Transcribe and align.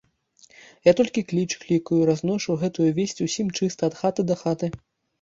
Я 0.89 0.93
толькі 0.99 1.25
кліч 1.33 1.51
клікаю 1.67 2.01
і 2.07 2.09
разношу 2.13 2.59
гэтую 2.65 2.91
весць 2.99 3.23
усім 3.29 3.47
чыста 3.57 3.81
ад 3.95 4.03
хаты 4.05 4.21
да 4.35 4.45
хаты. 4.45 4.77